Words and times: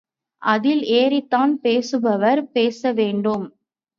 அதில் 0.41 0.81
ஏறித்தான் 0.81 1.53
பேசுபவர் 1.63 2.41
பேசவேண்டும். 2.53 3.45